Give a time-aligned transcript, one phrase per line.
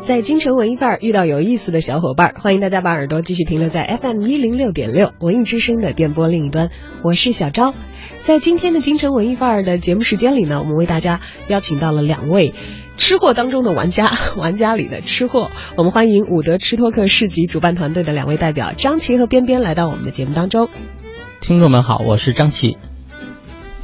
[0.00, 6.70] 在京城文艺范儿遇到有意思的小伙伴，欢迎大家把耳朵继续停留在 FM 一零六点六文艺之声的电波另一端，
[7.02, 7.74] 我是小昭。
[8.22, 12.54] 在今天的京城文艺范儿的节目时间里呢，我们为大家邀请到了两位
[12.96, 15.50] 吃货当中的玩家， 玩家里的吃货。
[15.76, 20.70] 我们欢迎伍德吃托克市集主办团队的两位代表张琪和边边来到我们的节目当中。
[21.40, 22.78] 听众们好，我是张琪。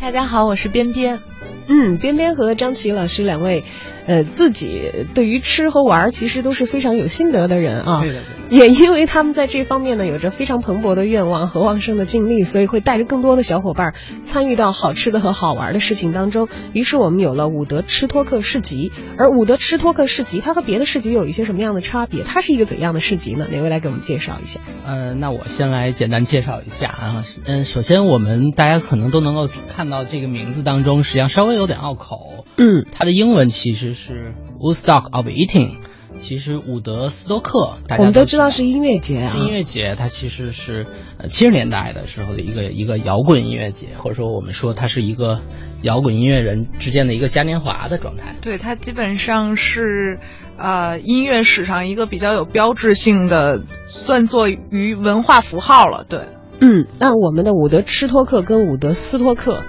[0.00, 1.20] 大家好，我是边边。
[1.68, 3.64] 嗯，边边和张琪老师两位。
[4.06, 8.00] 呃，自己对于吃和玩其实都是非常有心得的人啊。
[8.02, 8.20] 对的。
[8.50, 16.48] 也因为他们在这方面呢，有着非常蓬勃的愿望和旺盛的精力，所以会带着更多的小伙伴参与到好吃的和好玩的事情当中。
[16.72, 18.92] 于是我们有了伍德吃托克市集。
[19.18, 22.22] 而伍德吃托克市集，它和别的市集有一些什么样的差别？
[22.22, 23.46] 它是一个怎样的市集呢？
[23.50, 24.60] 哪位来给我们介绍一下？
[24.84, 27.24] 呃，那我先来简单介绍一下啊。
[27.46, 32.46] 嗯，首先我们大家可能都能够看到这个名字当中，实际上稍微有点拗口。
[32.58, 35.76] 嗯，它的英文其实是 Woodstock of Eating，
[36.20, 39.36] 其实伍德斯托克，大家我们都知道是音乐节啊。
[39.36, 40.86] 音乐节它其实是
[41.18, 45.40] 呃七十年代的时候的一个一个摇滚音乐节，或者说我们说它是一个
[45.82, 48.36] 摇滚音乐人之间的一个嘉年华的状态。
[48.40, 50.18] 对，它基本上是
[50.56, 56.04] 呃音乐史上一个比较有标志性的，算作于文化符号了。
[56.08, 56.20] 对，
[56.60, 59.62] 嗯，那我们的伍德吃托克跟伍德斯托克。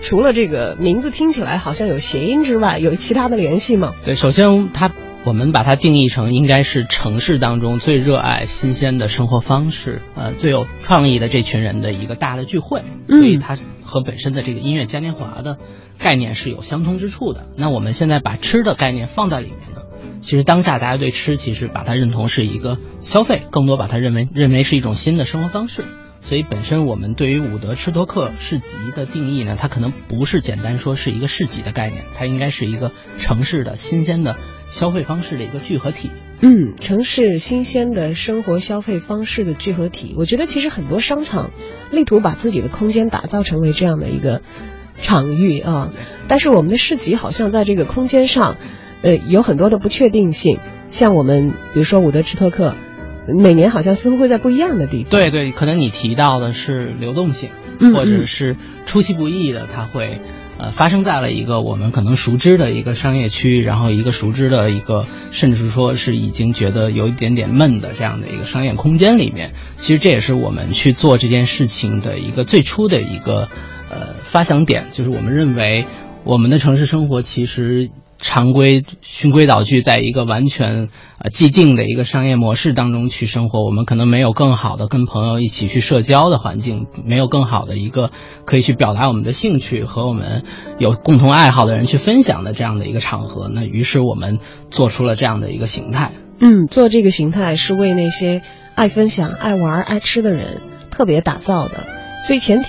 [0.00, 3.94] 除了这个名字听起来好像有谐音之外，有其他的联系吗？
[4.04, 4.90] 对，首先它
[5.24, 15.56] 我们把它定义成应该是城市当中最热爱新鲜的生活方式，呃，最有创意的这群人的一个大的聚会，所以它和本身的这个音乐嘉年华的
[15.98, 17.46] 概念是有相通之处的。
[17.56, 19.80] 那我们现在把吃的概念放在里面呢，
[20.20, 25.84] 其实当下大家对吃其实把它认同是一个消费，更多把它认为认为是一种新的生活方式。
[26.20, 34.36] 所以本身我们对于伍德吃托克市集的定义呢，它可能不是简单说是一个市集的概念，它应该是一个城市的新鲜的
[34.68, 36.10] 消费方式的一个聚合体。
[36.40, 40.14] 嗯，城市新鲜的生活消费方式的聚合体。
[40.18, 41.50] 我觉得其实很多商场
[41.90, 44.42] 力图把自己的空间打造成为这样的一个
[45.00, 45.92] 场域啊，
[46.28, 48.56] 但是我们的市集好像在这个空间上，
[49.02, 50.58] 呃，有很多的不确定性。
[50.88, 52.74] 像我们比如说伍德吃特克。
[53.42, 55.10] 每年好像似乎会在不一样的地方。
[55.10, 57.48] 对对，可能你提到的是流动性，
[57.80, 58.54] 或者是
[58.84, 60.20] 出其不意的，它会
[60.58, 69.52] 呃发生在了一个我们可能熟知的一个商业区，然后一个熟知的一个，甚至说是已经觉得有一点点闷的这样的一个商业空间里面。
[69.76, 73.48] 其实这也是我们去做这件事情的一个最初的一个
[73.90, 75.86] 呃发想点，就是我们认为
[76.24, 77.90] 我们的城市生活其实。
[78.26, 88.12] 常规循规蹈矩，在一个完全呃既定的一个商业模式当中去生活，我们可能没有更好的跟朋友一起去社交的环境，没有更好的一个
[88.46, 90.42] 可以去表达我们的兴趣和我们
[90.78, 93.50] 有共同爱好的人去分享的这样的一个场合。
[93.52, 94.38] 那于是我们
[94.70, 96.12] 做出了这样的一个形态。
[96.40, 98.40] 嗯，做这个形态是为那些
[98.74, 101.84] 爱分享、爱玩、爱吃的人特别打造的。
[102.26, 102.66] 所以前提，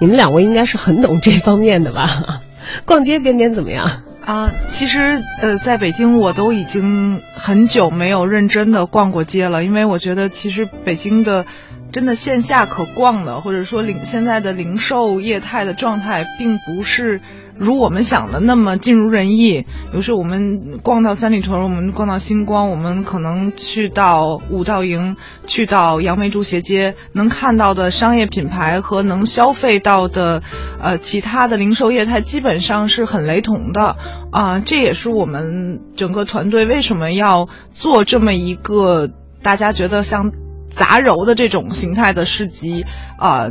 [0.00, 2.40] 你们两位应该是很懂这方面的吧？
[2.86, 3.86] 逛街边边怎么样？
[4.28, 11.46] 啊，其实呃，在北京我都已经很久没有认真的逛过街了，因为我觉得其实北京的
[11.92, 17.22] 真的线下可逛的，或者说零现在的零售业态的状态，并不是。
[17.58, 30.42] 如我们想的那么尽如人意，有时我们逛到三里屯，我们逛到星光，我们可能去到五道营，去到杨梅竹斜街，能看到的商业品牌和能消费到的，
[30.80, 33.96] 呃，其他的零售业态基本上是很雷同的
[34.30, 34.60] 啊。
[34.60, 39.10] 这也是我们整个团队为什么要做这么一个
[39.42, 40.30] 大家觉得像
[40.70, 42.86] 杂糅的这种形态的市集
[43.18, 43.50] 啊。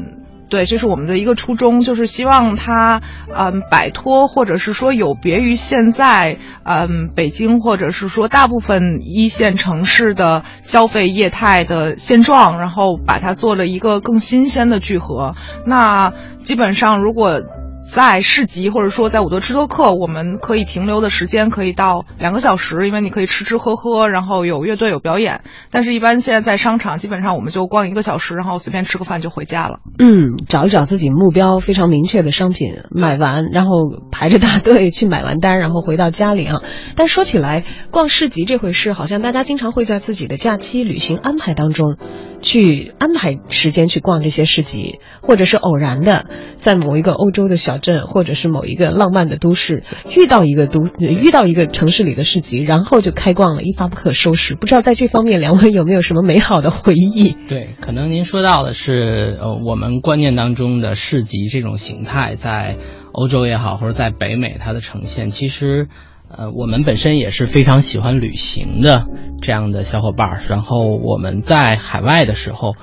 [0.50, 3.02] 对，这是我们的一个初衷，就是希望它，
[3.34, 15.36] 嗯，摆脱或者是说有别于现在，嗯，北京或者是说大部分一线城市的消费业态的现状，然后把它做了一个更新鲜的聚合。
[15.66, 16.14] 那
[16.44, 17.42] 基本上如果。
[17.90, 25.42] 在市集或者说在伍德吃托克，我们可以停留的时间可以到两个小时，因为你可以吃吃喝喝，然后有乐队有表演。
[25.72, 29.80] 但是，一般现在在商场，基本上我们就逛一个小时，然后随便吃个饭就回家了。
[29.98, 33.72] 嗯，找一找自己目标非常明确的商品，买完，然后
[34.12, 36.62] 排着大队去买完单，然后回到家里啊。
[36.96, 41.98] 但说起来，逛市集这回事，好像大家经常会在自己的假期旅行安排当中。
[42.40, 49.84] 去安排时间去逛这些市集，或者是偶然的在某一个欧洲的小小镇，或者是某一个浪漫的都市
[50.16, 54.56] 遇到一个都遇到一个城市里的市集，然后就开逛了，一发不可收拾。
[54.56, 57.36] 不知道在这方面两位有没有什么美好的回忆？
[57.48, 62.78] 对，可能您说到的是呃我们观念当中的市集这种形态，在
[63.12, 65.88] 欧洲也好，或者在北美它的呈现，其实。
[66.30, 69.06] 呃，我们本身也是非常喜欢旅行的
[69.42, 72.74] 这样的小伙伴儿，然后我们在海外的时候，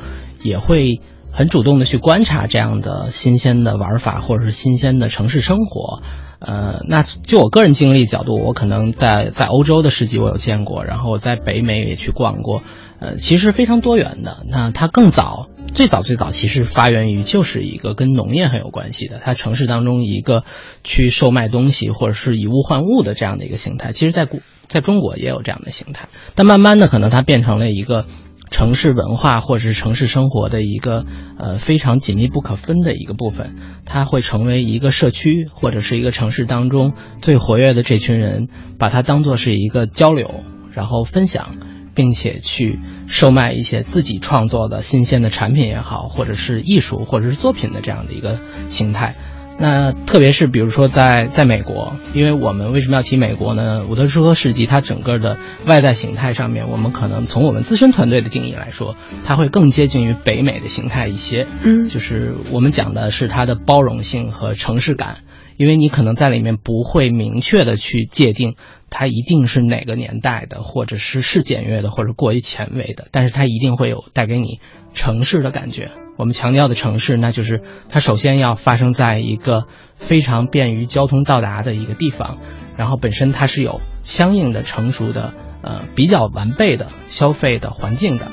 [0.43, 1.03] 也会
[1.35, 6.03] 很主动的去观察这样的新鲜的玩法或者是新鲜的城市生活。
[6.39, 12.63] 呃，那就我个人经历角度，我可能在在欧洲的市集我有见过，然后我在北美也去逛过，
[13.01, 14.45] 呃，其实非常多元的。
[14.47, 20.45] 那它更早，最早最早其实发源于就是一个跟农业很有关系的，它城市当中一个
[20.83, 23.93] 去售卖东西或者是以物换物的这样的一个形态。
[23.93, 28.05] 其实，在古在中国也有这样的形态，但慢慢的可能它变成了一个。
[28.51, 31.05] 城市文化或者是城市生活的一个
[31.39, 38.49] 呃非常紧密不可分的一个部分，它会成为一个社区或者是一个城市当中最活跃的这群人，
[38.79, 41.57] 把它当做是一个交流，然后分享，
[41.95, 48.39] 并且去售卖一些自己创作的新鲜的产品也好，或者是艺术或者是作品的这样的一个
[48.69, 49.17] 形态。
[49.57, 53.87] 那特别是比如说在在美国，因为我们为什么要提美国呢？
[53.89, 61.47] 伍德舒和市集它整个的外在形态上面，我们可能从我们自身团队的定义来说，它会更接近于北美的形态一些。
[61.63, 65.19] 嗯，就是我们讲的是它的包容性和城市感，
[65.57, 68.57] 因为你可能在里面不会明确的去界定
[68.91, 74.59] 它一定是哪个年代的，或者是是简约的，或者过于前卫的，但是它一定会有带给你
[74.95, 75.93] 城市的感觉。
[76.17, 79.65] 我们强调的城市，那就是它首先要发生在一个
[79.97, 82.39] 非常便于交通到达的一个地方，
[82.77, 88.29] 然后本身它是有相应的成熟的呃比较完备的消费的环境的。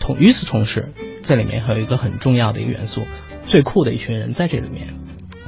[0.00, 0.92] 同与此同时，
[1.22, 3.02] 这里面还有一个很重要的一个元素，
[3.46, 4.94] 最酷的一群人在这里面。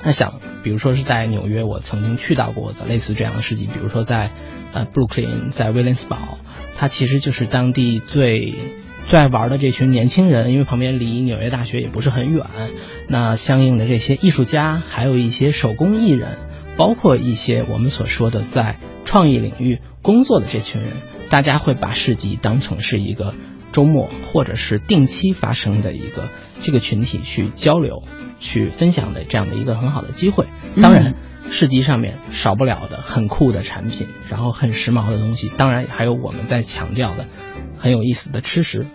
[0.04, 4.30] 那想，比如说是在纽约，我曾经去到过的类似这样的事迹，比如说在
[4.72, 6.38] 呃布鲁克林，在威廉斯堡，
[6.76, 8.54] 它其实就是当地最。
[9.04, 12.46] 最爱玩的这群年轻人，因为旁边离纽约大学也不是很远，
[13.08, 16.38] 那相应的这些艺术家，还有一些手工艺人，
[16.76, 20.92] 包括一些我们所说的在创意领域工作的这群人，
[21.28, 23.34] 大家会把市集当成是一个
[23.72, 26.28] 周末或者是定期发生的一个
[26.62, 28.02] 这个群体去交流、
[28.38, 30.46] 去分享的这样的一个很好的机会。
[30.80, 31.16] 当然，
[31.50, 37.26] 市集上面少不了的很酷的产品，然后很时髦的东西，当然还有我们在强调的。
[37.82, 38.86] 很有意思的吃食，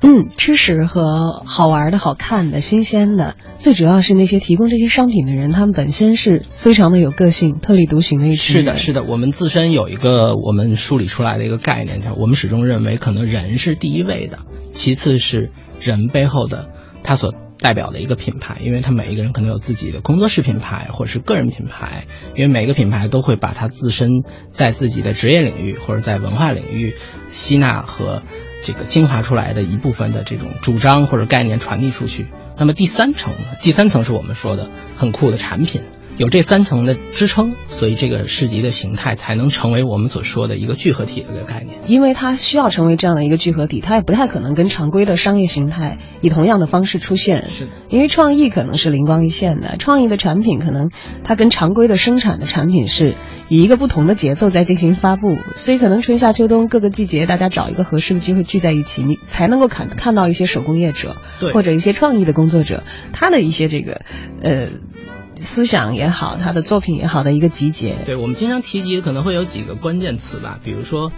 [0.00, 8.54] 嗯，吃食和好玩的、好看的、新鲜的，最主要是那些提供这些商品的人，他们本身是非常的有个性、特立独行的一群。
[8.58, 14.38] 是的，是的，我们自身有一个我们梳理出来的一个概念，就是我们始终认为，可能人是第一位的，
[14.72, 15.50] 其次是
[15.80, 16.68] 人背后的
[17.02, 17.34] 他所。
[17.58, 22.06] 代表的一个品牌，因为他每一个人可能有自己的工作室品牌或者是个人品牌，
[22.36, 24.22] 因为每个品牌都会把他自身
[24.52, 26.94] 在自己的职业领域或者在文化领域
[27.30, 28.22] 吸纳和
[28.64, 32.26] 这个精华出来的一部分的这种主张或者概念传递出去。
[32.56, 35.82] 那么第三层，第三层是我们说的很酷的产品。
[36.18, 41.78] 有这三层的支撑，所以这个市集的形态才能成为我们所说的一个聚合体的一个概念。
[41.86, 47.48] 因为它需要成为这样的一个聚合体，它也不太可能跟常规的商业形态以同样的方式出现。
[47.50, 50.90] 是的，因为创意可能是灵光一现的，创意的产品可能
[51.22, 53.14] 它跟常规的生产的产品是
[53.48, 61.16] 以一个不同的节奏在进行发布，所以可能春夏秋冬各个季节，大家找一个合适的机会聚在一起，你才能够看看到一些手工业者
[61.54, 62.82] 或者一些创意的工作者，
[63.12, 64.00] 他的一些这个
[64.42, 64.66] 呃。
[65.40, 67.96] 思想也好，他的作品也好的一个集结。
[68.04, 71.12] 对我们经常提及可能会有几个关键词吧，比如说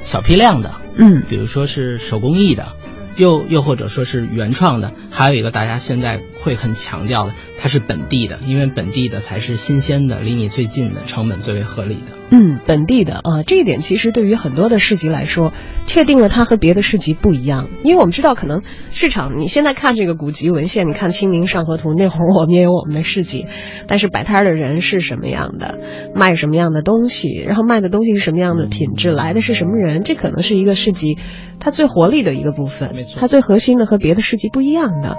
[0.00, 2.74] 小批量的，嗯，比如说是手工艺的，
[3.16, 7.34] 又又或者说是原创的，还有一个大家现在会很强调的。
[7.58, 12.12] 它是本地的，因为本地的才是新鲜的，离你最近的，成本最为合理的。
[12.30, 15.52] 嗯，本地的啊，这一点其实对于很多的市集来说，
[15.86, 17.68] 确定了它和别的市集不一样。
[17.82, 23.46] 因为我们知道，可能市场你现在看这个古籍文献，你看《清明上河图》，那会儿我们也有我们的市集，
[23.88, 25.80] 但是摆摊的人是什么样的，
[26.14, 31.16] 卖什么样的东西，然后卖的东西是什么样的品质，来的是什么人，这可能是一个市集
[31.58, 35.16] 它最活力的一个部分，它最核心的和别的市集不一样的。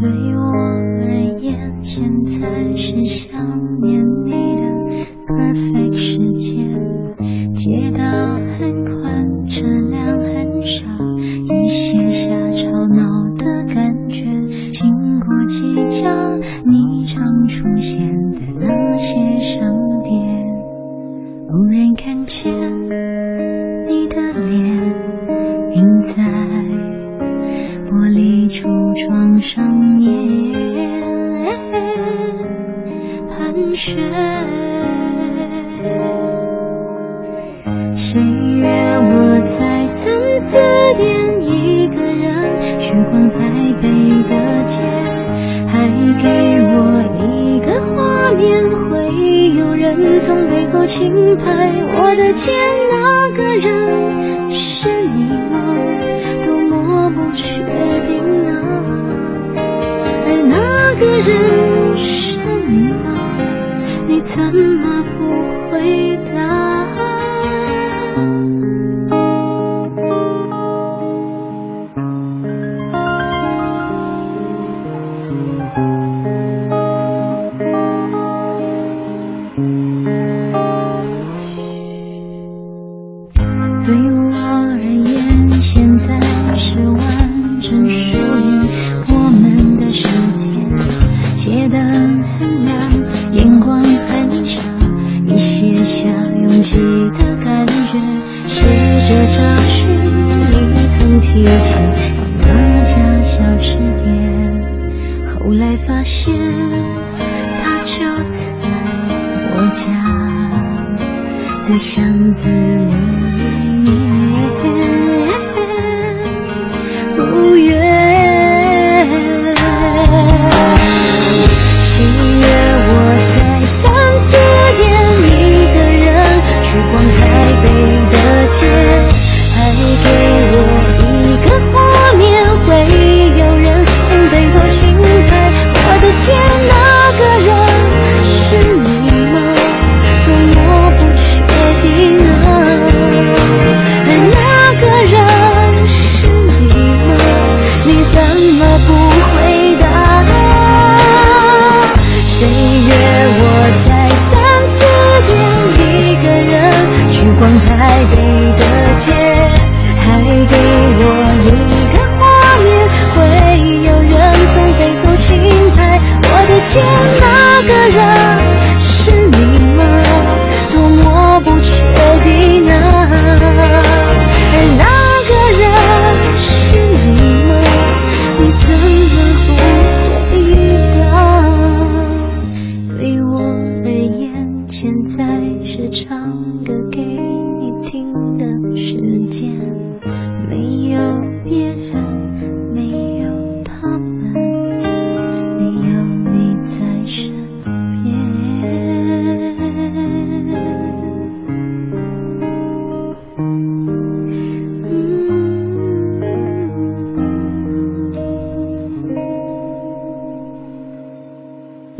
[0.00, 3.38] 对我而言，现在是想
[3.80, 4.62] 念你的
[5.26, 6.68] perfect 时间。
[7.52, 8.04] 街道
[8.58, 10.86] 很宽，车辆很少，
[11.18, 14.24] 雨写下吵闹的感觉。
[14.70, 19.68] 经过几家你常出现的那些商
[20.02, 20.46] 店，
[21.48, 22.52] 偶然看见
[23.88, 24.94] 你的脸，
[25.74, 26.57] 印在。
[28.48, 31.46] 橱窗上面
[33.28, 34.02] 盘旋，
[37.94, 40.56] 谁约我在三四
[40.96, 43.36] 点一个人去逛台
[43.82, 43.88] 北
[44.30, 44.82] 的街，
[45.66, 45.86] 还
[46.22, 46.26] 给
[46.72, 48.66] 我一个画面。
[48.88, 49.10] 会
[49.58, 52.54] 有人从背后轻拍我的肩，
[52.90, 55.76] 那个人是你吗？
[60.98, 63.06] 个人是你吗？
[64.06, 66.47] 你怎么不回答？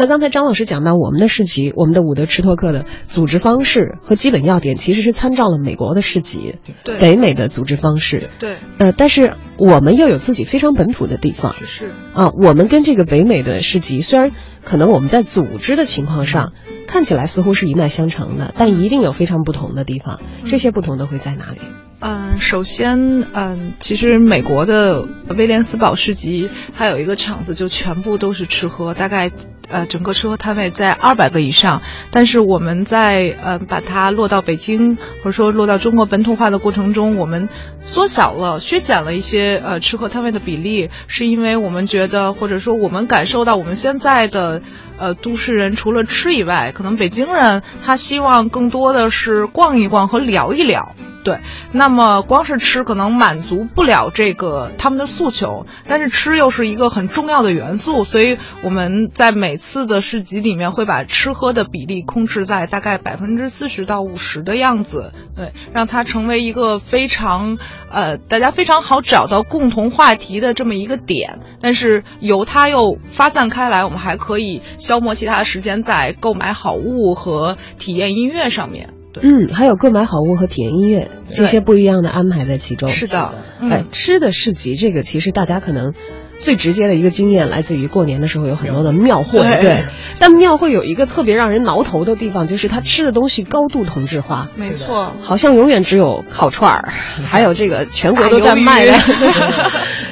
[0.08, 8.30] 刚才张老师讲到，我们的市集，我们的伍德吃托克的组织方式和基本要点，其实是参照了美国的市集，对北美的组织方式。
[8.38, 12.30] 对，呃，但是我们又有自己非常本土的地方是啊。
[12.30, 14.32] 我们跟这个北美的市集，虽然
[14.64, 16.52] 可能我们在组织的情况上
[16.86, 20.18] 看起来似乎是一脉相承的，但一定有非常不同的地方。
[20.44, 21.58] 这些不同的会在哪里？
[22.00, 25.04] 嗯，首先，嗯，其实美国的
[25.36, 29.32] 威廉斯堡市集，它有一个场子就全部都是吃喝，大概
[29.68, 31.82] 呃整个吃喝摊位在二百个以上。
[32.12, 37.48] 但是我们在呃把它落到北京，或者说落到中国本土化的过程中，我们
[37.82, 44.62] 缩小了、削减了一些呃吃喝摊位的比例，是因为我们觉得，或者说我们感受到我们现在的。
[45.00, 50.96] 呃，都市人除了吃以外，可能北京人他希望更多的是逛一逛和聊一聊。
[51.22, 51.38] 对，
[51.70, 67.56] 那那么光是吃可能满足不了这个他们的诉求，但是吃又是一个很重要的元素，所以我们在每次的市集里面会把吃喝的比例控制在大概百分之四十到五十的样子，对，让它成为一个非常
[67.90, 78.92] 呃大家非常好找到共同话题的这么一个点，但是由它又发散开来，我们还可以消磨其他的时间在购买好物和体验音乐上面。
[79.22, 82.88] 嗯，还有购买好物和体验音乐这些不一样的安排在其中。
[82.88, 85.94] 是的，嗯、哎，吃的市集这个其实大家可能
[86.38, 89.60] 最直接的一个经验来自于过年的时候有很多的庙会，对。
[89.60, 89.84] 对。
[90.18, 96.88] 但庙会有一个特别让人挠头的地方，就是他吃的东西高度同质化，没错，好像永远只有烤串儿，
[97.26, 98.92] 还有这个全国都在卖的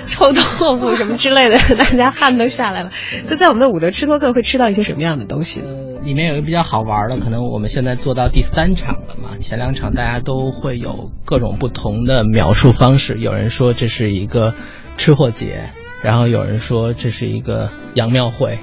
[0.07, 0.41] 臭豆
[0.79, 2.91] 腐什么之类的， 大家汗都下来了。
[3.25, 5.61] 所以在我们的伍德吃托克会吃到一些什么样的东西？
[5.61, 14.55] 呃，里面有一个比较好玩的，可能我们现在做到第三场了嘛，前两场大家都会有各种不同的描述方式，有人说这是一个
[14.97, 15.71] 吃货节，
[16.03, 18.59] 然后有人说这是一个洋庙会，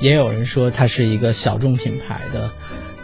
[0.00, 2.50] 也有人说它是一个小众品牌的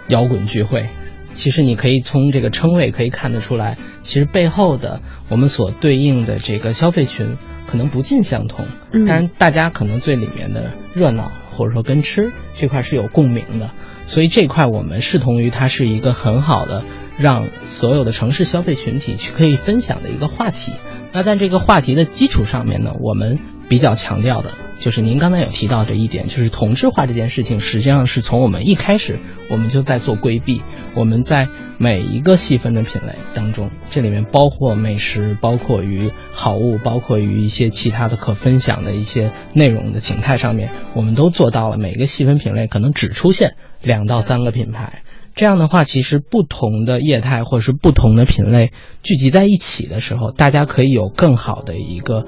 [0.08, 0.88] 摇滚聚会。
[1.34, 7.36] 其实你可以从这个称谓可以看得出来，其实背后的我们所对应的这个消费群
[7.74, 13.72] 可能不尽相同，嗯当然大家可能最里面的热闹或者说跟吃这块是有共鸣的，
[14.06, 16.84] 所以这块我们视同于它是一个很好的
[17.18, 20.72] 让所有的城市消费群体去可以分享的一个话题。
[21.12, 29.18] 那在这个话题的基础上面呢，我们比较强调的就是您刚才有提到这一点，就是同质化这件事情，实际上是从我们一开始
[29.48, 30.62] 我们就在做规避。
[30.94, 45.02] 我们在每一个细分的品类当中，这里面包括美食，包括于好物，包括于一些其他的可分享的一些内容的形态上面，我们都做到了每个细分品类可能只出现两到三个品牌。
[45.34, 48.70] 这样的话，其实不同的业态或者是不同的品类
[49.02, 52.24] 聚集在一起的时候，大家可以有更好的一个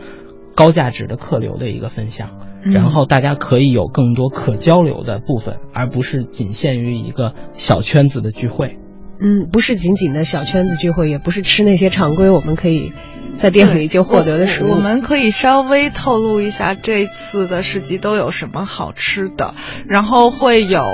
[0.56, 2.30] 高价值的客流的一个分享，
[2.62, 8.78] 然后大家可以有更多可交流的部分，而不是仅限于一个小圈子的聚会。
[9.20, 12.92] 嗯，不是仅仅的小圈子聚会，也不是吃那些常规我们可以
[13.38, 14.70] 在店里就获得的食物。
[14.70, 19.54] 我们可以稍微透露一下这次的市集都有什么好吃的，
[19.86, 20.84] 然后会有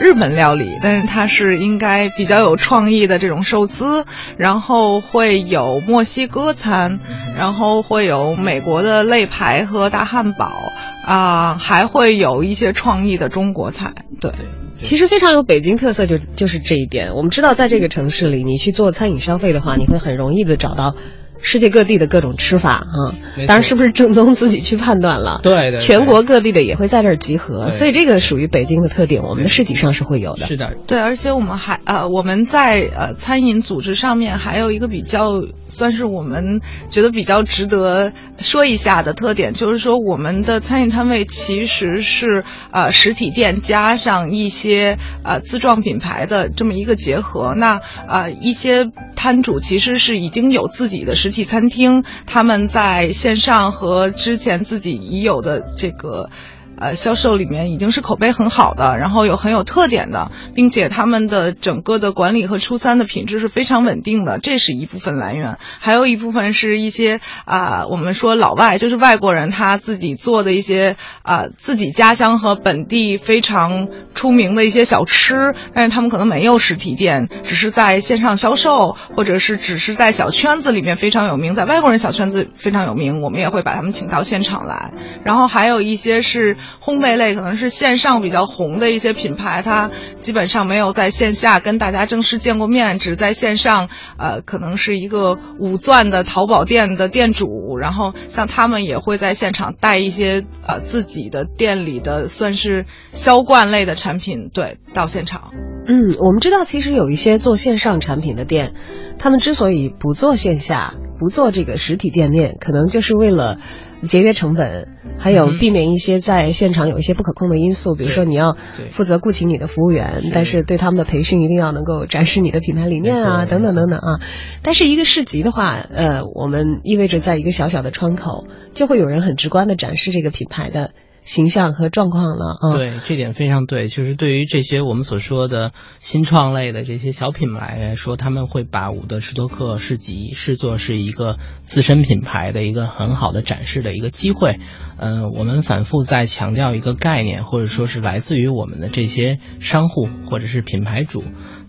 [0.00, 4.04] 日本料理，但是它是应该比较有创意的这种寿司，
[4.38, 7.00] 然后会有墨西哥餐，
[7.36, 10.72] 然后会有美国的肋排和大汉堡
[11.06, 14.32] 啊，还会有一些创意的中国菜，对。
[14.78, 17.14] 其实非常有北京特色，就就是这一点。
[17.14, 20.94] 我们知道，在这个城市里，你去做餐饮消费的话，你会很容易的找到。
[21.40, 23.14] 世界各地的各种吃法啊，
[23.46, 25.40] 当然是不是正宗自己去判断了。
[25.42, 30.46] 对对，全国各地的也会在这儿集合，所以这个属于北京的特点，我们的市集上是会有的。
[30.46, 47.54] 是的，对，而且我们还呃，我们在呃餐饮组织上面还有一个比较算是我们觉得比较值得说一下的特点，就是说我们的餐饮摊位其实是呃实体店加上一些呃自创品牌的这么一个结合。
[47.54, 51.14] 那呃一些摊主其实是已经有自己的。
[51.26, 56.30] 实体餐厅，他们在线上和之前自己已有的这个。
[56.78, 65.58] 呃，销售里面已经是口碑很好的，然后有很有特点的，并且他们的整个的管理和出餐的品质是非常稳定的，这是一部分来源。
[65.80, 84.92] 还有一部分是一些啊，我们说老外就是外国人他自己做的一些啊，自己家乡和本地非常出名的一些小吃，但是他们可能没有实体店，只是在线上销售，或者是只是在小圈子里面非常有名，在外国人小圈子非常有名，我们也会把他们请到现场来。
[85.24, 86.58] 然后还有一些是。
[86.82, 105.52] 烘焙类可能是线上比较红的一些品牌，它基本上没有在线下跟大家正式见过面，只在线上，呃，可能是一个五钻的淘宝店的店主，然后像他们也会在现场带一些呃自己的店里的算是销冠类的产品，对，到现场。
[105.88, 108.74] 嗯，我们知道其实有一些做线上产品的店，
[109.18, 113.58] 他们之所以不做线下，不做这个实体店面，可能就是为了。
[114.06, 118.54] 节约成本，还有避免一些在现场有一些不可控的因素，比如说你要
[118.90, 124.20] 负责雇请你的服务员，但是对他们的培训一定要能够展示你的品牌理念啊，等等等等啊。
[124.62, 130.90] 但是一个市集的话，呃，我们意味着在一个小小的窗口，就会有人很直观的展示这个品牌的。
[131.26, 133.88] 形象和状况了啊，对，这点非常对。
[133.88, 144.60] 就是对于这些我们所说的新创类的这些小品牌来说，他们会把伍德施托克市集视作是一个自身品牌的一个很好的展示的一个机会。
[144.98, 151.24] 嗯，我们反复在强调一个概念，或者说是来自于我们的这些商户或者是品牌主。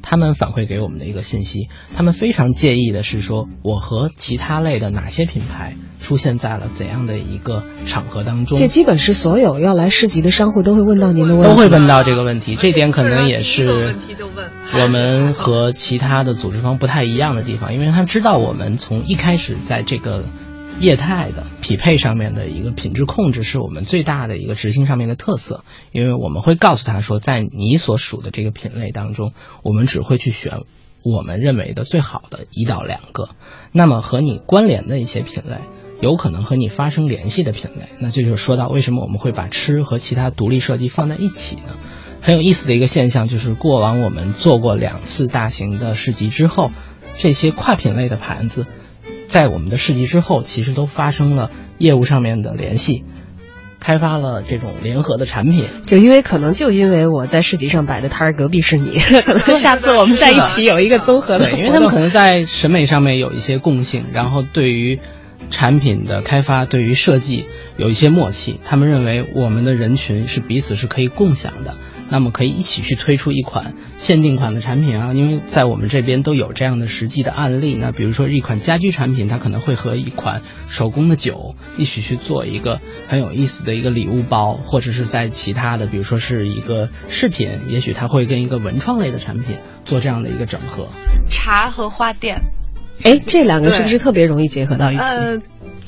[0.09, 8.57] 他们反馈给我们的一个信息，他们非常介意的是说，我和其他类的哪些品牌出现在了怎样的一个场合当中？
[8.57, 12.55] 这基本是所有要来市集的商户都会问到您的问题，都会问到这个问题。
[12.55, 13.95] 这点可能也是
[14.81, 20.23] 我们和其他的组织方不太一样的地方，因为他知道我们从一开始在这个。
[20.79, 30.61] 业态的匹配上面的一个品质控制是我们最大的一个执行上面的特色，因为我们会告诉他说，在你所属的这个品类当中，我们只会去选
[31.03, 33.29] 我们认为的最好的一到两个。
[33.71, 35.61] 那么和你关联的一些品类，
[35.99, 41.75] 有可能和你发生联系的品类，那这就是说到为什么我们会把吃和其他独立设计放在一起呢？
[42.21, 46.71] 很有意思的一个现象就是，过往我们做过两次大型的市集之后，
[47.17, 48.67] 这些跨品类的盘子。
[49.27, 53.03] 在我们的市集之后，其实都发生了业务上面的联系，
[53.79, 55.65] 开发了这种联合的产品。
[55.85, 61.49] 就因为可能就因为我在市集上摆的摊儿，隔壁是你， 可能下次我们在一起有一个综合的。
[61.49, 64.99] 对，因为他们可能在审美上面有一些共性，然后对于
[65.51, 68.59] 产品的开发、对于设计有一些默契。
[68.63, 71.75] 他们认为我们的人群是彼此是可以共享的。
[72.09, 77.75] 那么可以一起去推出一款限定款的产品啊，因为在我们这边都有这样的实际的案例。
[77.75, 90.89] 那比如说一款家居产品，它可能会和一款手工的酒一起去做一个很有意思的一个礼物包，或者是在其他的，比如说是一个饰品，也许它会跟一个文创类的产品做这样的一个整合。
[91.29, 92.41] 茶和花店，
[93.03, 95.03] 哎，这两个是不是特别容易结合到一起？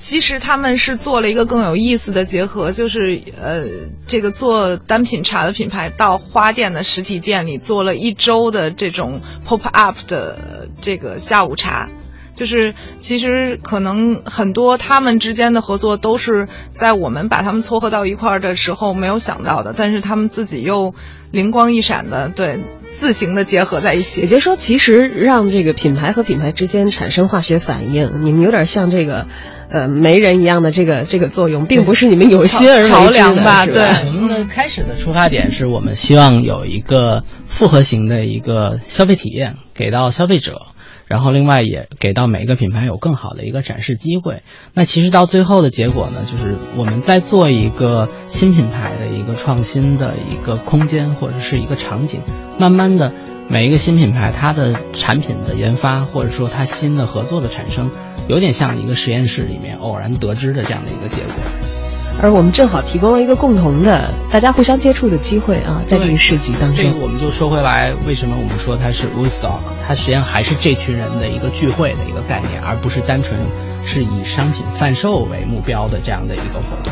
[0.10, 3.66] 其实他们是做了一个更有意思的结合，就是呃，
[4.08, 11.92] 这个做单品茶的品牌到花店的实体店里做了一周的这种 pop up 的这个下午茶。
[12.40, 20.94] 就是其实可能很多他们之间的合作都是在我们把他们撮合到一块儿的时候没有想到的，但是他们自己又
[21.32, 24.22] 灵光一闪的，对，自行的结合在一起。
[24.22, 29.28] 也就是说，其实让这个品牌和品牌之间产生化学反应，你们有点像这个，
[29.70, 33.66] 呃，媒人一样的这个这个作用，并不是你们有心而为之的桥梁吧？
[33.66, 40.62] 是对，我们的开始的出发点是我们希望有一个复合型的一个消费体验给到消费者。
[41.10, 44.44] 然后，另外也给到每一个品牌有更好的一个展示机会。
[44.76, 52.22] 那其实到最后的结果呢，就是我们在做一个新品牌的一个创新的一个空间或者是一个场景。
[52.60, 53.12] 慢慢的，
[53.48, 57.90] 每一个新品牌它的产品的研发或者说它新的合作的产生，
[58.28, 61.89] 有点像一个实验室里面偶然得知的这样的一个结果。
[62.22, 69.62] 而我们正好提供了一个共同的大家互相接触的机会啊，在这个市集当中，这个我们就说回来，为什么我们说它是 Woodstock？
[69.88, 73.40] 它实际上还是这群人的一个聚会的一个概念，而不是单纯
[73.84, 76.92] 是以商品贩售为目标的这样的一个活动。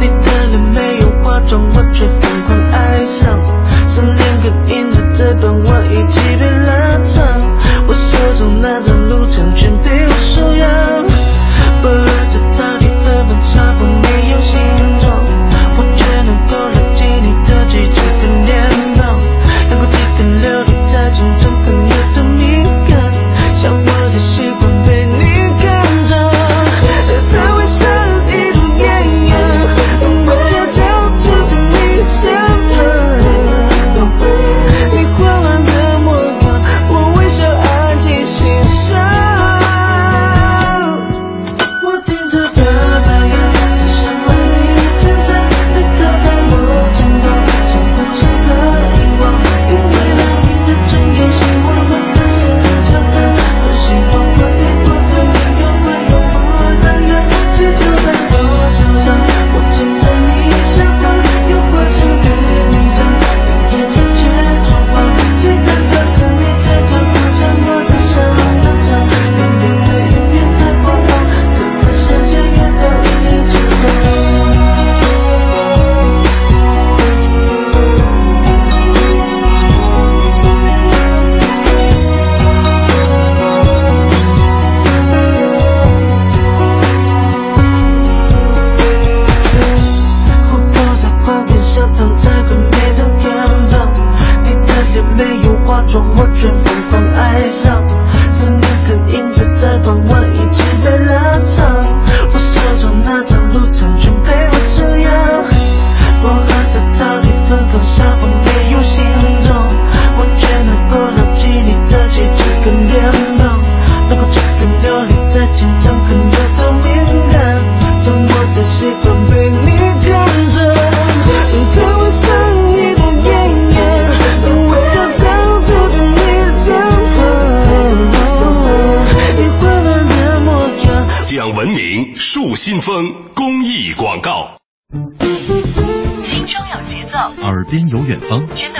[0.00, 3.37] 你的脸没有化妆，我却疯狂爱上。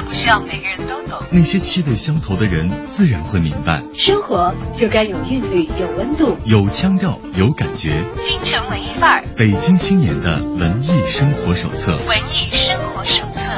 [0.08, 1.18] 不需要每个人都懂。
[1.30, 3.82] 那些气味相投的人自然会明白。
[3.94, 8.02] 生活就该有韵律，有温度，有腔调，有感觉。
[8.18, 11.98] 京城文艺范儿，北京青年的文艺生活手册。
[12.08, 13.52] 文艺生活手册。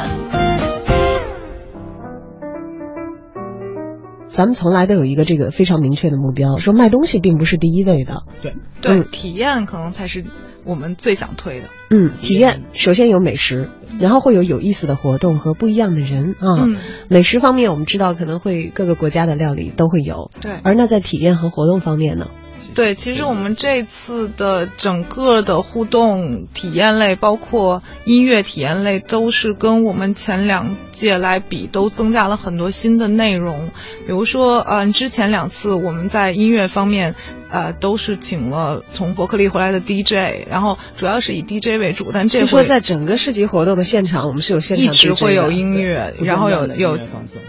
[4.28, 8.24] 咱们从来都有一个这个非常明确的目标，说卖东西并不是第一位的。
[8.42, 10.24] 对，对，嗯体验可能才是
[10.64, 11.68] 我们最想推的。
[11.90, 13.68] 嗯，体验首先有美食，
[13.98, 16.64] 然后会有有意思的活动和不一样的人啊。
[16.64, 16.76] 嗯
[17.08, 22.28] 美食方面，我们知道可能会各个国家的料理都会有，对而那在体验和活动方面呢？
[22.70, 33.70] 其对，其实我们这次的整个的互动体验类，包括音乐体验类，都是跟我们前两届来比，都增加了很多新的内容。
[34.06, 37.14] 比如说，嗯，之前两次我们在音乐方面，
[37.50, 42.10] 呃，都是请了从伯克利回来的 DJ，然后主要是以 DJ 为主。
[42.12, 46.98] 但这就说在整个市集活动的现场，我们是有现场一直会有音乐，然后有有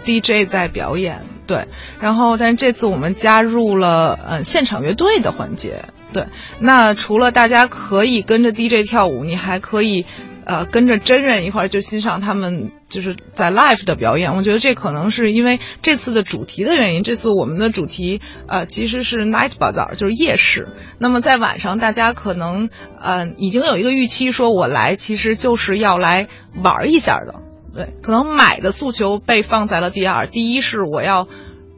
[0.04, 1.22] DJ 在表演。
[1.46, 1.66] 对，
[2.00, 5.86] 然后但是这次我们加入了呃现场乐队的环节。
[6.12, 6.26] 对，
[6.60, 10.04] 那除了大家可以跟着 DJ 跳舞，你还可以
[10.44, 14.36] 呃跟着真人一块儿就欣赏他们就是在 live 的表演。
[14.36, 17.02] 我觉得这可能是因为这次的主题的原因。
[17.02, 20.68] 这次我们的主题呃其实是 night bazaar，就是夜市。
[20.98, 22.68] 那么在晚上，大家可能
[23.00, 26.28] 呃已经有一个预期，说我来其实就是要来
[26.62, 27.36] 玩一下的。
[27.74, 30.26] 对，可能买的诉求被放在了第二。
[30.26, 31.26] 第一是我要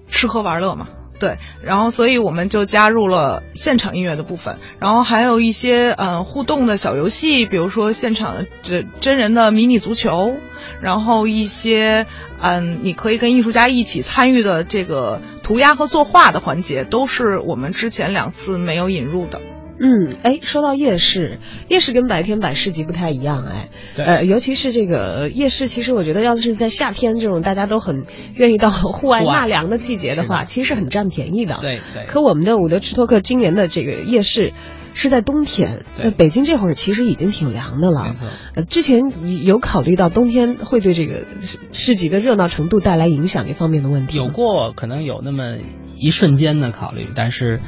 [0.08, 0.88] 吃喝玩乐嘛，
[1.20, 1.38] 对。
[1.62, 10.34] 然后，所以我们就加入了现场音乐的部分，然后还有一些嗯互动的小游戏，比如说现场这真人的迷你足球，
[10.80, 12.06] 然后一些
[12.40, 19.40] 嗯你可以跟艺术家一起参与的这个涂鸦和作画的环节，都是我们之前两次没有引入的。
[19.78, 31.58] 嗯，哎，说到夜市，夜市跟白天摆市集不太一样，哎，呃，尤其是这个夜市，其实我觉得，要是在夏天这种大家都很愿意到户外纳凉的季节的话，其实是很占便宜的。
[31.60, 32.06] 对对。
[32.06, 34.52] 可我们的伍德吃托克今年的这个夜市
[34.94, 38.14] 是在冬天，那北京这会儿其实已经挺凉的了。
[38.54, 39.02] 呃，之前
[39.44, 41.26] 有考虑到冬天会对这个
[41.72, 44.18] 市集的热闹程度带来影响这方面的问题。
[44.18, 45.56] 有过，可能有那么
[45.98, 47.60] 一瞬间的考虑，但是。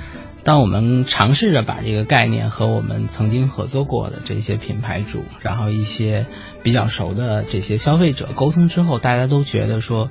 [0.46, 6.26] 当我们尝试着把这个概念和我们曾经合作过的这些品牌主，然后一些
[6.62, 10.08] 比较熟的这些消费者沟通之后，大家都觉得说，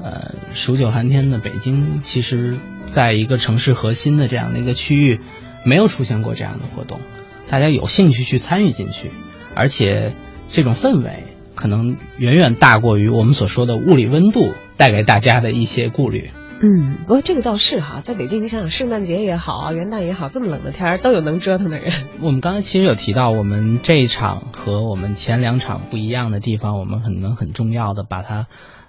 [0.00, 5.18] 呃，数九寒天的北京，其实在一个城市核心的这样的一个区域，
[5.64, 7.00] 没有出现过这样的活动，
[7.48, 9.10] 大家有兴趣去参与进去，
[9.56, 10.14] 而且
[10.52, 11.24] 这种氛围
[11.56, 16.30] 可能远远大过于我们所说的物理温度带给大家的一些顾虑。
[16.64, 21.92] 嗯，不过这个倒是哈，在北京，你想想，圣诞节也好啊，元旦也好，这么冷的天儿都有能折腾的人。
[22.20, 28.46] 我们刚才其实有提到，我们这一场和我们前两场不一样的地方，我们可能很重要的把它，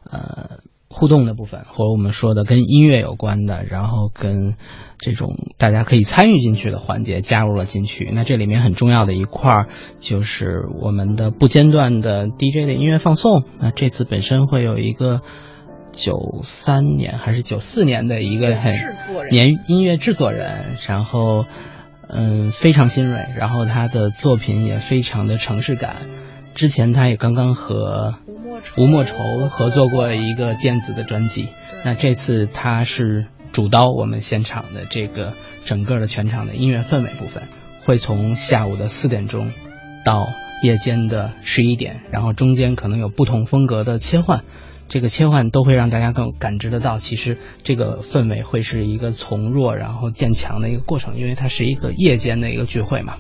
[0.08, 4.54] 呃，互动的部分，或者我们说的跟音乐有关的，然后跟
[5.00, 8.08] 这种大家可以参与进去的环节加入了进去。
[8.14, 9.68] 那这里面很重要的一块儿
[10.00, 13.46] 就是我们的不间断的 DJ 的音乐放送。
[13.58, 15.22] 那这次本身会有一个。
[15.94, 18.74] 九三年还是九四年的一个很
[19.32, 21.46] 年音乐制作人，然后
[22.10, 25.98] 嗯非常新锐，然后他的作品也非常的城市感。
[26.56, 28.16] 之前他也刚刚和
[28.78, 31.48] 吴莫愁合作过一个电子的专辑，
[31.84, 37.44] 那这次他是主刀我们现场的这个整个的全场的音乐氛围部分，
[37.86, 39.52] 会从下午的四点钟
[40.06, 40.28] 到
[40.64, 44.44] 夜间的十一点，然后中间可能有不同风格的切换。
[44.94, 53.16] 这个切换都会让大家更感知得到，其实这个氛围会是一个从弱然后渐强的一个过程，因为它是一个夜间的一个聚会嘛。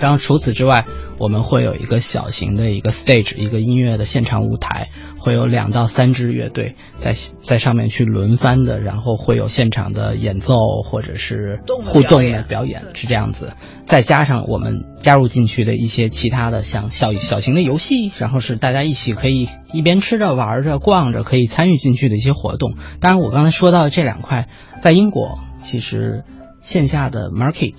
[0.00, 0.84] 然后除此之外，
[1.18, 10.54] 我们会有一个小型的一个 stage，一个音乐的现场舞台，会有两到三支乐队在在上面去轮番的，然后会有现场的演奏
[10.84, 13.52] 或者是互动的表演，是这样子。
[13.84, 22.74] 再加上我们加入进去的一些其他的像小小型的游戏，然后是大家一起可以一边吃着玩着逛着可以参与进去的一些活动。
[23.00, 24.48] 当然，我刚才说到的这两块，
[24.80, 26.22] 在英国其实
[26.60, 27.74] 线下的 market。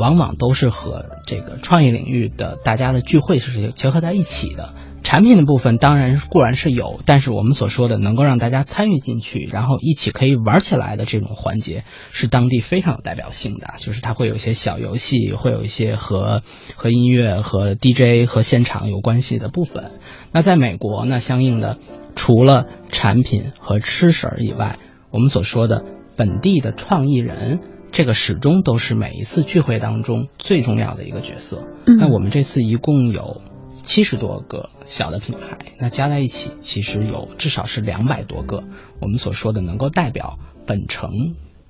[0.00, 4.74] 往往都是和这个创意领域的大家的聚会是结合在一起的。
[5.02, 13.74] 产品的部分当然固然是有，但是我们所说的能够让大家参与进去，然后一起可以玩起来的这种环节，是当地非常有代表性的。
[13.78, 16.42] 就是它会有一些小游戏，会有一些和
[16.76, 19.92] 和音乐、和 DJ 和现场有关系的部分。
[20.32, 21.78] 那在美国，那相应的
[22.14, 24.78] 除了产品和吃食以外，
[25.10, 25.82] 我们所说的
[26.16, 27.60] 本地的创意人。
[27.92, 31.64] 这个始终都是每一次聚会当中最重要的一个角色。
[31.86, 33.42] 那我们这次一共有
[33.82, 38.62] 七十多个小的品牌，那加在一起其实有至少是两百多个。
[39.00, 41.10] 我们所说的能够代表本城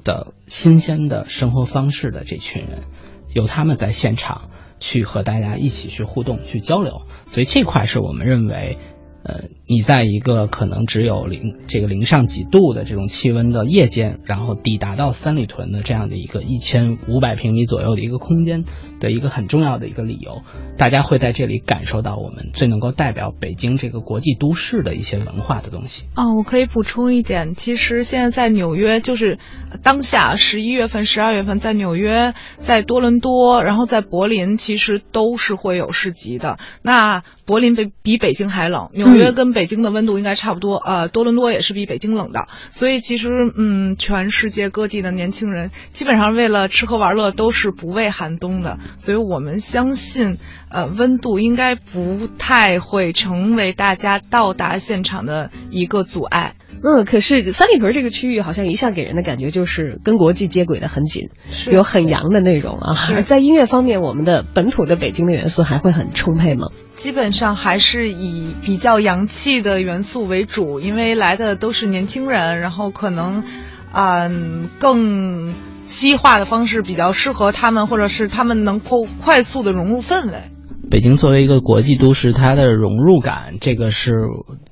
[0.04, 2.84] 的新鲜的生活方式的这群人，
[3.34, 7.02] 由他们在现场去和大家一起去互动、去交流。
[7.26, 8.78] 所以这块是我们认为，
[9.22, 18.64] 呃，你在一个可能只有零这个零上几度的这种气温的夜间，然后抵达到三里屯的这样的一个一千五百平米左右的一个空间
[18.98, 20.42] 的一个很重要的一个理由，
[20.76, 26.02] 大家会在这里感受到我们最能够代表北京这个国际都市的一些文化的东西。
[26.16, 29.38] 哦，我可以补充一点，其实现在在纽约，就是
[29.84, 36.58] 当下十一月份、十二月份，在纽约、在多伦多，然后在柏林，其实都是会有市集的。
[36.82, 42.46] 那柏林比比北京还冷，纽约跟北京的温度应该差不多，呃，多伦多也是比北京冷的。
[42.70, 48.78] 所以其实，嗯，全世界各地的年轻人基本上为了吃喝玩乐都是不畏寒冬的。
[48.96, 50.38] 所以我们相信，
[50.70, 56.54] 呃，温度应该不太会成为大家到达现场的一个阻碍。
[56.82, 62.96] 嗯，可是三里屯这个区域好像一向给人的感觉就是跟国际接轨的很紧，是有很洋的内容啊。
[63.22, 66.68] 在音乐方面，我们的本土的北京的元素还会很充沛吗？
[66.96, 73.44] 基本上还是以比较洋气的元素为主，因为来的都是年轻人，然后可能，
[73.92, 75.52] 嗯，更
[75.86, 80.50] 西化的方式比较适合他们，或者是他们能够快速的融入氛围。
[80.90, 84.12] 北京作为一个国际都市，它的融入感，这个是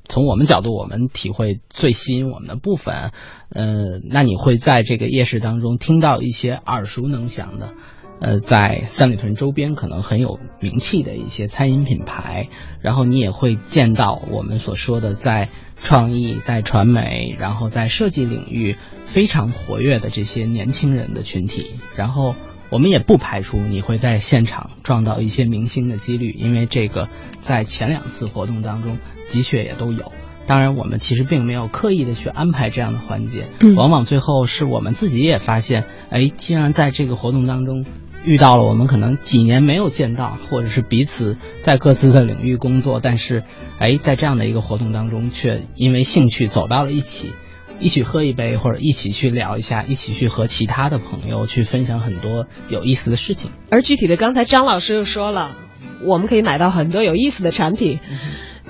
[0.08, 3.12] 从我们角度我们体会最吸引我们的部分。
[3.50, 7.72] 呃，那你会在这个夜市当中听到一些耳熟能详的。
[8.20, 12.48] 呃，在三里屯周边可能很有名气的一些餐饮品牌，
[12.80, 21.76] 然后你也会见到我们所说的在创意、在传媒，然后在设计领域非常活跃的这些年轻人的群体。
[21.94, 22.34] 然后
[22.70, 27.08] 我们也不排除你会在现场撞到一些明星的几率，因为这个
[27.40, 28.98] 在前两次活动当中
[29.30, 30.12] 的确也都有。
[30.46, 37.84] 当然，我们其实并没有刻意的去安排这样的环节，往往最后是我们自己也发现，哎，既然在这个活动当中。
[38.24, 43.44] 遇到了我们可能几年没有见到，或者是彼此在各自的领域工作，但是，
[43.78, 47.30] 哎，在这样的一个活动当中，却因为兴趣走到了一起，
[47.80, 53.50] 一起喝一杯，或者一起去聊一下，一起去和其他的朋友去分享很多有意思的事情。
[53.70, 55.56] 而具体的，刚才张老师又说了，
[56.04, 58.00] 我们可以买到很多有意思的产品，